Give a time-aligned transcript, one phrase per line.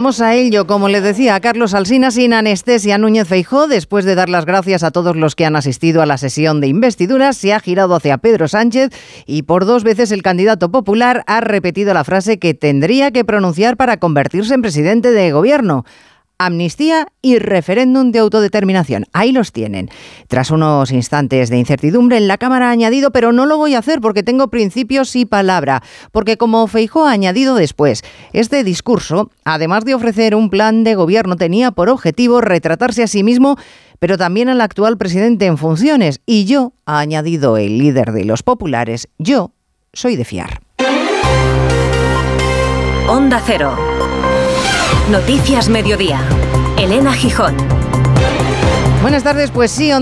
[0.00, 4.14] Vamos a ello, como le decía a Carlos Alsina, sin anestesia Núñez Feijó, después de
[4.14, 7.52] dar las gracias a todos los que han asistido a la sesión de investidura, se
[7.52, 8.92] ha girado hacia Pedro Sánchez
[9.26, 13.76] y por dos veces el candidato popular ha repetido la frase que tendría que pronunciar
[13.76, 15.84] para convertirse en presidente de gobierno
[16.40, 19.04] amnistía y referéndum de autodeterminación.
[19.12, 19.90] Ahí los tienen.
[20.26, 23.78] Tras unos instantes de incertidumbre, en la Cámara ha añadido, pero no lo voy a
[23.78, 25.82] hacer porque tengo principios y palabra.
[26.12, 31.36] Porque como Feijó ha añadido después, este discurso, además de ofrecer un plan de gobierno,
[31.36, 33.56] tenía por objetivo retratarse a sí mismo
[34.00, 36.22] pero también al actual presidente en funciones.
[36.24, 39.52] Y yo, ha añadido el líder de los populares, yo
[39.92, 40.62] soy de fiar.
[43.06, 43.89] Onda Cero.
[45.10, 46.20] Noticias Mediodía.
[46.78, 47.56] Elena Gijón.
[49.02, 49.98] Buenas tardes, pues sí, Onda